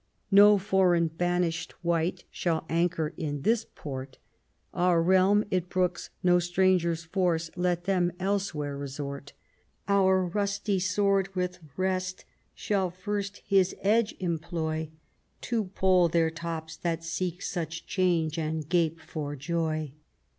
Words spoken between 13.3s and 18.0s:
his edge employ. To poll their tops that seek such